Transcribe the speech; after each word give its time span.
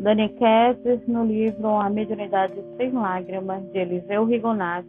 Daniqueses, 0.00 1.06
no 1.06 1.26
livro 1.26 1.68
A 1.68 1.90
Mediunidade 1.90 2.54
Sem 2.78 2.90
Lágrimas, 2.90 3.62
de 3.70 3.80
Eliseu 3.80 4.24
Rigonati, 4.24 4.88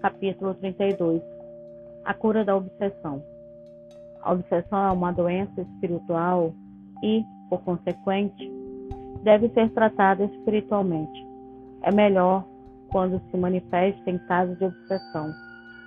capítulo 0.00 0.52
32 0.54 1.22
A 2.04 2.12
cura 2.12 2.44
da 2.44 2.56
obsessão. 2.56 3.22
A 4.20 4.32
obsessão 4.32 4.88
é 4.88 4.90
uma 4.90 5.12
doença 5.12 5.60
espiritual 5.60 6.52
e, 7.04 7.22
por 7.48 7.62
consequente, 7.62 8.50
deve 9.22 9.48
ser 9.50 9.70
tratada 9.70 10.24
espiritualmente. 10.24 11.24
É 11.82 11.92
melhor, 11.92 12.44
quando 12.90 13.22
se 13.30 13.36
manifesta 13.36 14.10
em 14.10 14.18
caso 14.26 14.56
de 14.56 14.64
obsessão, 14.64 15.32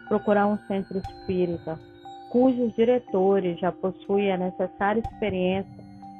procurar 0.07 0.47
um 0.47 0.57
centro 0.59 0.97
espírita 0.99 1.77
cujos 2.31 2.73
diretores 2.75 3.59
já 3.59 3.71
possuem 3.71 4.31
a 4.31 4.37
necessária 4.37 5.01
experiência 5.01 5.74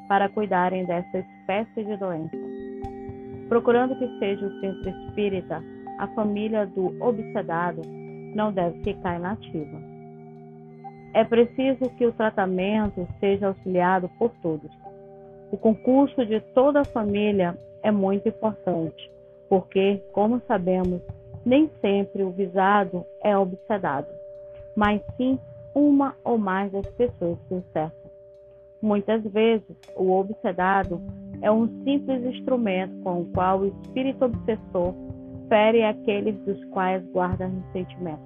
para 0.07 0.29
cuidarem 0.29 0.85
dessa 0.85 1.19
espécie 1.19 1.83
de 1.83 1.97
doença. 1.97 2.37
Procurando 3.49 3.95
que 3.97 4.07
seja 4.19 4.45
o 4.45 4.59
centro 4.59 4.89
espírita, 4.89 5.63
a 5.99 6.07
família 6.07 6.65
do 6.65 6.95
obsedado 7.03 7.81
não 8.35 8.51
deve 8.51 8.81
ficar 8.83 9.17
inativa. 9.17 9.77
É 11.13 11.23
preciso 11.23 11.89
que 11.97 12.05
o 12.05 12.11
tratamento 12.11 13.07
seja 13.19 13.47
auxiliado 13.47 14.09
por 14.19 14.31
todos. 14.41 14.69
O 15.51 15.57
concurso 15.57 16.25
de 16.25 16.41
toda 16.53 16.81
a 16.81 16.85
família 16.85 17.57
é 17.81 17.91
muito 17.91 18.27
importante, 18.27 19.09
porque, 19.47 20.01
como 20.11 20.41
sabemos, 20.47 21.01
nem 21.45 21.69
sempre 21.79 22.23
o 22.23 22.31
visado 22.31 23.05
é 23.23 23.37
obsedado, 23.37 24.07
mas 24.75 25.01
sim 25.15 25.39
uma 25.73 26.15
ou 26.23 26.37
mais 26.37 26.71
das 26.71 26.87
pessoas 26.87 27.37
que 27.47 27.53
o 27.53 27.63
cercam. 27.71 28.04
Muitas 28.85 29.23
vezes, 29.23 29.75
o 29.97 30.11
obsedado 30.11 31.01
é 31.41 31.51
um 31.51 31.67
simples 31.83 32.23
instrumento 32.23 32.95
com 33.01 33.21
o 33.21 33.25
qual 33.31 33.61
o 33.61 33.65
espírito 33.65 34.25
obsessor 34.25 34.93
fere 35.49 35.81
aqueles 35.81 36.37
dos 36.45 36.63
quais 36.65 37.03
guarda 37.11 37.47
ressentimento. 37.47 38.21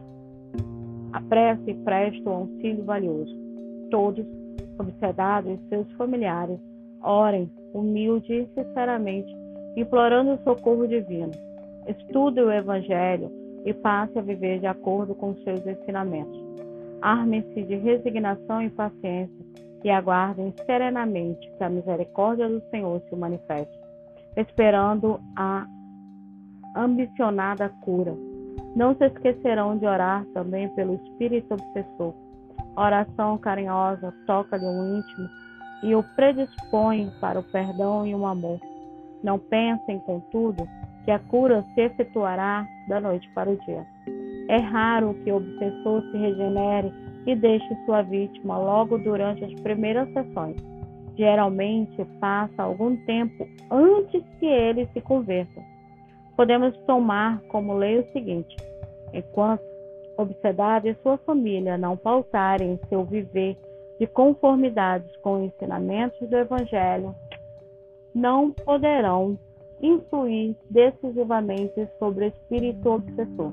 A 1.14 1.22
prece 1.22 1.74
presta 1.86 2.30
um 2.30 2.34
auxílio 2.34 2.84
valioso. 2.84 3.34
Todos, 3.90 4.26
obsedados 4.78 5.54
e 5.54 5.70
seus 5.70 5.90
familiares, 5.94 6.60
orem 7.02 7.50
humilde 7.74 8.34
e 8.34 8.50
sinceramente, 8.54 9.34
implorando 9.78 10.34
o 10.34 10.44
socorro 10.44 10.86
divino. 10.86 11.32
Estude 11.88 12.42
o 12.42 12.52
Evangelho 12.52 13.32
e 13.64 13.74
passe 13.74 14.20
a 14.20 14.22
viver 14.22 14.60
de 14.60 14.68
acordo 14.68 15.16
com 15.16 15.34
seus 15.36 15.66
ensinamentos. 15.66 16.38
Armem-se 17.02 17.64
de 17.64 17.76
resignação 17.76 18.62
e 18.62 18.70
paciência 18.70 19.40
e 19.84 19.90
aguardem 19.90 20.54
serenamente 20.66 21.50
que 21.58 21.64
a 21.64 21.70
misericórdia 21.70 22.50
do 22.50 22.62
Senhor 22.70 23.02
se 23.10 23.16
manifeste, 23.16 23.80
esperando 24.36 25.20
a 25.36 25.66
ambicionada 26.76 27.70
cura. 27.82 28.14
Não 28.76 28.96
se 28.96 29.06
esquecerão 29.06 29.78
de 29.78 29.86
orar 29.86 30.26
também 30.34 30.70
pelo 30.70 30.96
espírito 30.96 31.54
obsessor. 31.54 32.14
Oração 32.76 33.38
carinhosa 33.38 34.14
toca-lhe 34.28 34.66
o 34.66 34.98
íntimo 34.98 35.30
e 35.84 35.96
o 35.96 36.04
predispõe 36.16 37.12
para 37.20 37.40
o 37.40 37.44
perdão 37.44 38.06
e 38.06 38.14
o 38.14 38.26
amor. 38.26 38.60
Não 39.24 39.40
pensem, 39.40 40.00
contudo, 40.00 40.68
que 41.04 41.12
a 41.12 41.20
cura 41.20 41.64
se 41.74 41.82
efetuará 41.82 42.66
da 42.88 43.00
noite 43.00 43.30
para 43.34 43.50
o 43.50 43.58
dia. 43.58 43.86
É 44.48 44.58
raro 44.58 45.14
que 45.24 45.32
o 45.32 45.38
obsessor 45.38 46.02
se 46.12 46.18
regenere 46.18 46.94
e 47.30 47.36
deixe 47.36 47.76
sua 47.86 48.02
vítima 48.02 48.58
logo 48.58 48.98
durante 48.98 49.46
as 49.46 49.54
primeiras 49.62 50.12
sessões. 50.14 50.56
Geralmente 51.16 52.04
passa 52.20 52.64
algum 52.64 52.96
tempo 53.06 53.48
antes 53.70 54.24
que 54.40 54.48
ele 54.48 54.88
se 54.94 55.02
converta. 55.02 55.62
Podemos 56.36 56.76
tomar 56.88 57.40
como 57.50 57.76
lei 57.78 58.00
o 58.00 58.12
seguinte: 58.12 58.56
enquanto 59.14 59.62
obsedado 60.18 60.88
e 60.88 60.96
sua 61.04 61.18
família 61.20 61.78
não 61.78 61.96
pautarem 61.96 62.80
seu 62.90 63.04
viver 63.06 63.56
de 64.00 64.08
conformidades 64.08 65.16
com 65.18 65.36
os 65.36 65.54
ensinamentos 65.54 66.28
do 66.28 66.36
Evangelho, 66.36 67.14
não 68.16 68.52
poderão 68.52 69.38
influir 69.82 70.56
decisivamente 70.70 71.88
sobre 72.00 72.26
o 72.26 72.28
espírito 72.30 72.90
obsessor 72.90 73.52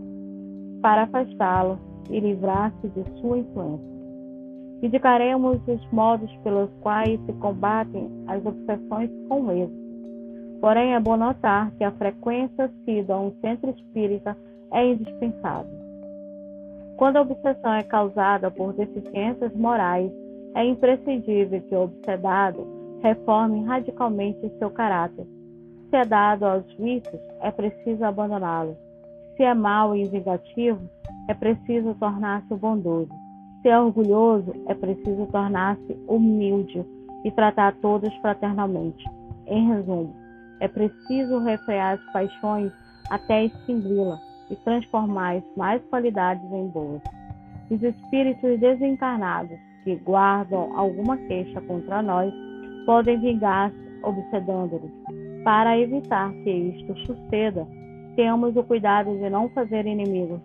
para 0.81 1.03
afastá-lo 1.03 1.79
e 2.11 2.21
livrar-se 2.21 2.89
de 2.89 3.21
sua 3.21 3.39
influência. 3.39 3.97
Indicaremos 4.83 5.61
os 5.67 5.91
modos 5.91 6.31
pelos 6.45 6.71
quais 6.81 7.19
se 7.25 7.33
combatem 7.35 8.11
as 8.27 8.45
obsessões 8.45 9.11
com 9.29 9.51
êxito. 9.51 9.87
Porém, 10.61 10.95
é 10.95 11.01
bom 11.01 11.17
notar 11.17 11.71
que 11.73 11.85
a 11.85 11.93
frequência 11.93 12.65
assídua 12.65 13.17
a 13.17 13.21
um 13.21 13.33
centro 13.41 13.71
espírita 13.71 14.37
é 14.73 14.87
indispensável. 14.87 15.77
Quando 16.97 17.17
a 17.17 17.23
obsessão 17.23 17.75
é 17.75 17.83
causada 17.83 18.51
por 18.51 18.73
deficiências 18.73 19.55
morais, 19.55 20.11
é 20.55 20.65
imprescindível 20.65 21.61
que 21.63 21.75
o 21.75 21.83
obsedado 21.83 22.67
reforme 23.03 23.65
radicalmente 23.65 24.51
seu 24.59 24.71
caráter. 24.71 25.27
Se 25.91 25.97
é 25.97 26.05
dado 26.05 26.45
aos 26.45 26.65
vícios, 26.75 27.21
é 27.41 27.51
preciso 27.51 28.05
abandoná-los. 28.05 28.77
Se 29.37 29.43
é 29.43 29.55
mau 29.55 29.95
e 29.95 30.05
vingativo, 30.05 30.81
é 31.29 31.35
preciso 31.35 31.95
tornar-se 31.95 32.55
bondoso. 32.55 33.11
Se 33.63 33.69
é 33.69 33.79
orgulhoso, 33.79 34.53
é 34.67 34.75
preciso 34.75 35.27
tornar-se 35.27 35.99
humilde 36.07 36.85
e 37.25 37.31
tratar 37.33 37.75
todos 37.77 38.15
fraternalmente. 38.17 39.05
Em 39.47 39.67
resumo, 39.69 40.15
é 40.61 40.69
preciso 40.69 41.39
refrear 41.41 41.95
as 41.95 42.13
paixões 42.13 42.73
até 43.11 43.45
extingui-la 43.45 44.19
e 44.51 44.57
transformar 44.57 45.37
as 45.37 45.45
mais 45.57 45.83
qualidades 45.87 46.45
em 46.53 46.69
boas. 46.69 47.03
Os 47.71 47.83
espíritos 47.83 48.61
desencarnados 48.61 49.59
que 49.83 49.97
guardam 49.97 50.77
alguma 50.79 51.17
queixa 51.17 51.61
contra 51.63 52.03
nós 52.03 52.33
podem 52.85 53.19
vingar-se 53.19 53.77
obsedando-nos. 54.03 54.93
Para 55.43 55.79
evitar 55.79 56.33
que 56.45 56.51
isto 56.51 56.97
suceda, 57.01 57.67
tenhamos 58.15 58.57
o 58.57 58.63
cuidado 58.63 59.17
de 59.19 59.29
não 59.29 59.49
fazer 59.51 59.87
inimigos 59.87 60.41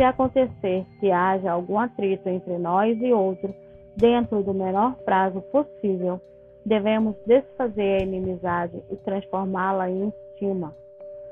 se 0.00 0.04
acontecer 0.04 0.86
que 0.98 1.12
haja 1.12 1.52
algum 1.52 1.78
atrito 1.78 2.26
entre 2.26 2.56
nós 2.56 2.98
e 3.02 3.12
outro, 3.12 3.54
dentro 3.94 4.42
do 4.42 4.54
menor 4.54 4.94
prazo 5.04 5.42
possível, 5.52 6.18
devemos 6.64 7.14
desfazer 7.26 8.00
a 8.00 8.04
inimizade 8.04 8.82
e 8.90 8.96
transformá-la 8.96 9.90
em 9.90 10.08
estima. 10.08 10.74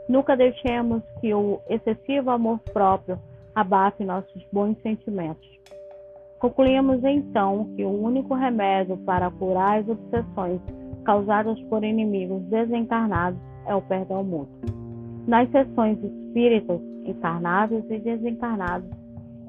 Nunca 0.06 0.36
deixemos 0.36 1.02
que 1.18 1.32
o 1.32 1.62
excessivo 1.66 2.30
amor 2.30 2.58
próprio 2.74 3.18
abafe 3.54 4.04
nossos 4.04 4.46
bons 4.52 4.76
sentimentos. 4.82 5.48
Concluímos 6.38 7.02
então 7.04 7.74
que 7.74 7.82
o 7.86 8.02
único 8.02 8.34
remédio 8.34 8.98
para 8.98 9.30
curar 9.30 9.78
as 9.78 9.88
obsessões 9.88 10.60
causadas 11.06 11.58
por 11.70 11.82
inimigos 11.82 12.42
desencarnados 12.50 13.40
é 13.64 13.74
o 13.74 13.80
perdão 13.80 14.22
mútuo. 14.22 14.87
Nas 15.28 15.46
sessões 15.50 16.02
espíritas, 16.02 16.80
encarnados 17.04 17.84
e 17.90 17.98
desencarnados, 17.98 18.88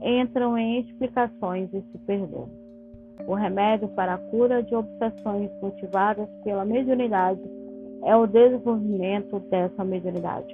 entram 0.04 0.58
em 0.58 0.82
explicações 0.82 1.74
e 1.74 1.82
se 1.82 1.98
perdoam. 2.00 2.50
O 3.26 3.34
remédio 3.34 3.88
para 3.88 4.16
a 4.16 4.18
cura 4.18 4.62
de 4.62 4.76
obsessões 4.76 5.50
motivadas 5.62 6.28
pela 6.44 6.66
mediunidade 6.66 7.40
é 8.04 8.14
o 8.14 8.28
desenvolvimento 8.28 9.40
dessa 9.50 9.86
mediunidade. 9.86 10.54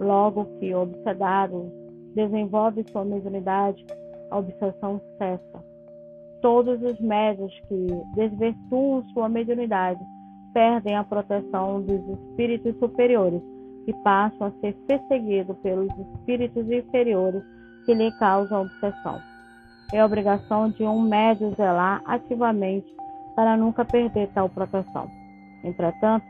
Logo 0.00 0.46
que 0.58 0.74
o 0.74 0.80
obsedado 0.80 1.70
desenvolve 2.16 2.84
sua 2.90 3.04
mediunidade, 3.04 3.86
a 4.32 4.38
obsessão 4.38 5.00
cessa. 5.16 5.64
Todos 6.42 6.82
os 6.82 6.98
médios 6.98 7.56
que 7.68 7.86
desvirtuam 8.16 9.04
sua 9.12 9.28
mediunidade 9.28 10.00
perdem 10.52 10.96
a 10.96 11.04
proteção 11.04 11.80
dos 11.82 12.18
espíritos 12.18 12.76
superiores 12.80 13.40
e 13.90 13.94
passam 14.04 14.46
a 14.46 14.50
ser 14.60 14.72
perseguidos 14.86 15.56
pelos 15.58 15.90
espíritos 15.98 16.70
inferiores 16.70 17.42
que 17.84 17.92
lhe 17.92 18.10
causam 18.18 18.62
obsessão. 18.62 19.20
É 19.92 20.04
obrigação 20.04 20.70
de 20.70 20.84
um 20.84 21.02
médio 21.02 21.52
zelar 21.56 22.00
ativamente 22.06 22.86
para 23.34 23.56
nunca 23.56 23.84
perder 23.84 24.28
tal 24.28 24.48
proteção. 24.48 25.10
Entretanto, 25.64 26.24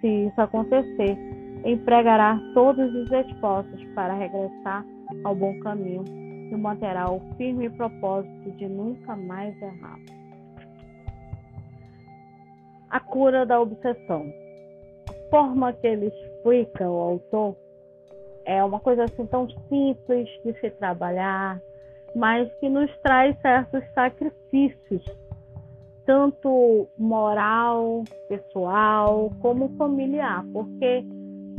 se 0.00 0.26
isso 0.26 0.40
acontecer, 0.40 1.16
empregará 1.64 2.38
todos 2.52 2.94
os 2.94 3.10
esforços 3.10 3.82
para 3.94 4.12
regressar 4.12 4.84
ao 5.24 5.34
bom 5.34 5.58
caminho 5.60 6.04
e 6.06 6.54
manterá 6.56 7.10
o 7.10 7.20
firme 7.36 7.70
propósito 7.70 8.50
de 8.52 8.68
nunca 8.68 9.16
mais 9.16 9.60
errar. 9.62 9.98
A 12.90 13.00
cura 13.00 13.46
da 13.46 13.60
obsessão 13.60 14.30
forma 15.30 15.72
que 15.72 15.86
ele 15.86 16.10
explica, 16.38 16.88
o 16.88 16.96
autor, 16.96 17.56
é 18.44 18.62
uma 18.64 18.80
coisa 18.80 19.04
assim 19.04 19.26
tão 19.26 19.48
simples 19.68 20.28
de 20.44 20.52
se 20.60 20.70
trabalhar, 20.70 21.60
mas 22.14 22.50
que 22.58 22.68
nos 22.68 22.90
traz 22.98 23.38
certos 23.40 23.82
sacrifícios 23.94 25.04
tanto 26.06 26.88
moral, 26.96 28.02
pessoal, 28.30 29.30
como 29.42 29.68
familiar, 29.76 30.42
porque 30.54 31.04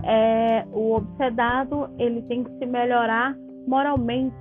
é, 0.03 0.65
o 0.73 0.95
obsedado 0.95 1.87
ele 1.99 2.23
tem 2.23 2.43
que 2.43 2.57
se 2.57 2.65
melhorar 2.65 3.37
moralmente 3.67 4.35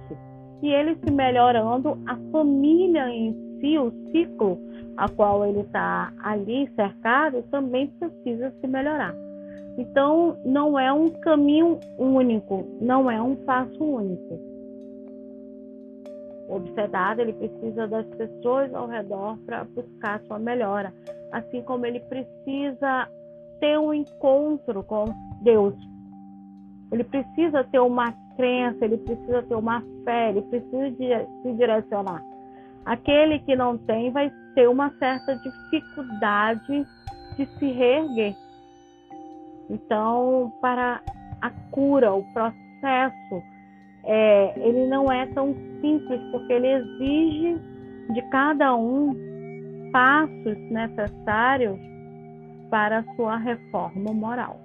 e 0.62 0.72
ele 0.72 0.96
se 1.04 1.12
melhorando, 1.12 1.98
a 2.06 2.16
família 2.32 3.06
em 3.10 3.34
si, 3.60 3.78
o 3.78 3.92
ciclo 4.10 4.58
a 4.96 5.08
qual 5.10 5.44
ele 5.44 5.60
está 5.60 6.10
ali 6.24 6.68
cercado, 6.74 7.42
também 7.50 7.88
precisa 7.98 8.50
se 8.60 8.66
melhorar. 8.66 9.14
Então, 9.78 10.36
não 10.44 10.76
é 10.76 10.92
um 10.92 11.08
caminho 11.08 11.78
único, 11.96 12.66
não 12.80 13.08
é 13.08 13.22
um 13.22 13.36
passo 13.36 13.82
único. 13.82 14.40
O 16.48 16.56
obsedado, 16.56 17.20
ele 17.20 17.32
precisa 17.32 17.86
das 17.86 18.04
pessoas 18.08 18.74
ao 18.74 18.88
redor 18.88 19.38
para 19.46 19.62
buscar 19.62 20.20
sua 20.22 20.40
melhora, 20.40 20.92
assim 21.30 21.62
como 21.62 21.86
ele 21.86 22.00
precisa 22.00 23.08
ter 23.60 23.78
um 23.78 23.94
encontro 23.94 24.82
com 24.82 25.04
Deus. 25.42 25.74
Ele 26.90 27.04
precisa 27.04 27.62
ter 27.62 27.78
uma 27.78 28.12
crença, 28.36 28.84
ele 28.84 28.96
precisa 28.98 29.42
ter 29.44 29.54
uma 29.54 29.80
fé, 30.04 30.30
ele 30.30 30.42
precisa 30.42 30.90
de, 30.90 31.08
se 31.42 31.52
direcionar. 31.52 32.20
Aquele 32.84 33.38
que 33.40 33.54
não 33.54 33.78
tem 33.78 34.10
vai 34.10 34.32
ter 34.56 34.68
uma 34.68 34.90
certa 34.98 35.36
dificuldade 35.36 36.84
de 37.36 37.46
se 37.58 37.66
reerguer. 37.70 38.34
Então, 39.70 40.52
para 40.60 41.00
a 41.40 41.50
cura, 41.70 42.12
o 42.12 42.24
processo, 42.32 43.42
é, 44.04 44.52
ele 44.56 44.86
não 44.86 45.10
é 45.12 45.26
tão 45.26 45.54
simples, 45.80 46.20
porque 46.30 46.52
ele 46.52 46.68
exige 46.68 47.60
de 48.12 48.22
cada 48.30 48.74
um 48.74 49.14
passos 49.92 50.56
necessários 50.70 51.78
para 52.70 52.98
a 52.98 53.14
sua 53.14 53.36
reforma 53.36 54.12
moral. 54.12 54.60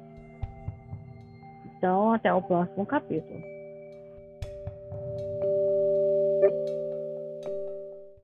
Então, 1.77 2.13
até 2.13 2.33
o 2.33 2.41
próximo 2.41 2.85
capítulo. 2.85 3.53